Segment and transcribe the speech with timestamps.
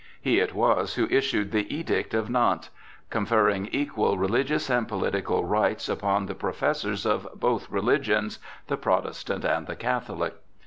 [0.19, 2.71] He it was who issued the Edict of Nantes,
[3.11, 9.67] conferring equal religious and political rights upon the professors of both religions, the Protestant and
[9.67, 10.33] the Catholic.